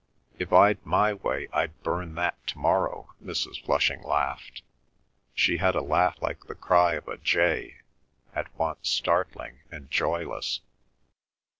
[0.39, 3.63] "If I'd my way I'd burn that to morrow," Mrs.
[3.63, 4.63] Flushing laughed.
[5.35, 7.81] She had a laugh like the cry of a jay,
[8.33, 10.61] at once startling and joyless.